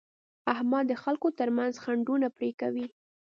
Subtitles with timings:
[0.53, 2.87] احمد د خلکو ترمنځ خنډونه پرې کوي.